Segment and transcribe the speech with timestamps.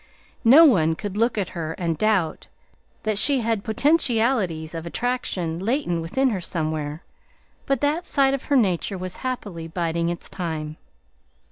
[0.43, 2.47] No one could look at her and doubt
[3.03, 7.03] that she had potentialities of attraction latent within her somewhere,
[7.67, 10.77] but that side of her nature was happily biding its time.